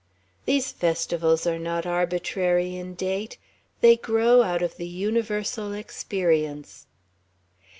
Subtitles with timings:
[0.45, 3.37] These festivals are not arbitrary in date.
[3.81, 6.87] They grow out of the universal experience.